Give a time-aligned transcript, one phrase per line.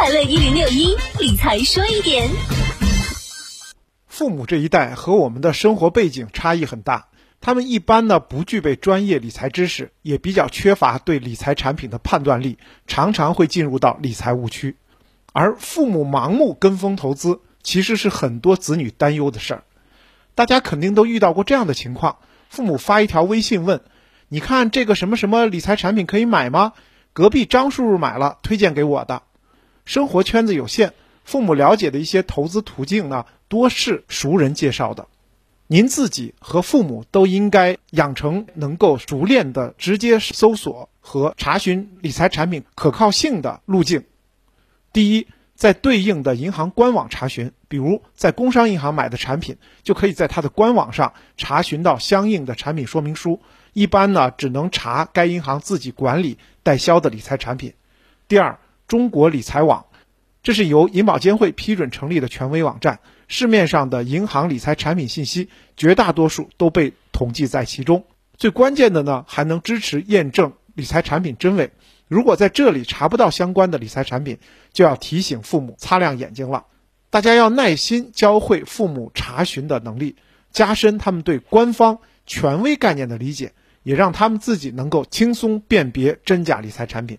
[0.00, 2.30] 快乐一零六一理财说一点。
[4.06, 7.08] 父母这一代和我们的生活背景差异很大，
[7.40, 14.76] 他们一般呢不具备专业理财知识，也比较缺乏对理财产品的判断力，常常会进入到理财误区。
[15.32, 19.64] 而父母盲目跟风投资，其实是很多子女担忧的事儿。
[20.36, 22.18] 大家肯定都遇到过这样的情况：
[22.48, 23.80] 父母发一条微信问，
[24.28, 26.74] 你看这个什么什么理财产品可以买吗？
[27.12, 29.22] 隔壁张叔叔买了，推荐给我的。
[29.88, 30.92] 生活圈子有限，
[31.24, 35.08] 父母了解的一些投资途径呢，多是熟人介绍的。
[35.66, 44.04] 您自己和父母都应该养成能够熟练的直接搜索和查询理财产品可靠性的路径。
[44.92, 53.40] 第一，在对应的银行官网查询，比如在工商银行买的产品，就可以在它的官网上查询到相应的产品说明书。
[53.72, 57.72] 一般呢，只能查该银行自己管理代销的理财产品。
[58.28, 59.84] 第二，中国理财网，
[60.42, 68.06] 这是由银保监会批准成立的权威网站，市面上的银行理财产品信息绝大多数都被统计在其中。
[68.38, 71.70] 最关键的呢，还能支持验证理财产品真伪。
[72.08, 74.38] 如果在这里查不到相关的理财产品，
[74.72, 76.64] 就要提醒父母擦亮眼睛了。
[77.10, 80.16] 大家要耐心教会父母查询的能力，
[80.50, 83.52] 加深他们对官方权威概念的理解，
[83.82, 87.18] 也让他们自己能够轻松辨别真假理财产品。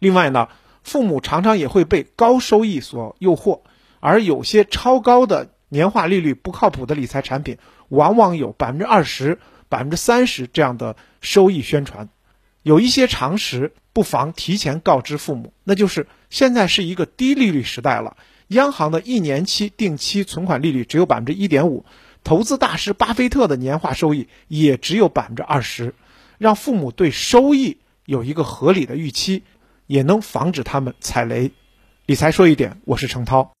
[0.00, 0.48] 另外呢，
[0.86, 3.62] 父母常常也会被高收益所诱惑，
[3.98, 12.08] 而有些超高的年化利率不靠谱的理财产品，往往有百分之二十、百分之三十这样的收益宣传。
[12.62, 18.16] 有一些常识，不妨提前告知父母，那就是现在是一个低利率时代了。
[18.46, 21.84] 央行的一年期定期存款利率只有百分之一点五，
[22.22, 25.96] 投资大师巴菲特的年化收益也只有百分之二十。
[26.38, 29.42] 让父母对收益有一个合理的预期，
[29.86, 31.50] 也能防止他们踩雷。
[32.06, 33.54] 理财说一点，我是程涛。